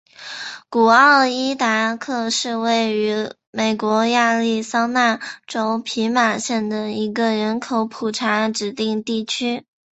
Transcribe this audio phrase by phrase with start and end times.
[0.67, 9.63] 古奥伊达克是位于美国亚利桑那州皮马县的一个人口普查指定地区。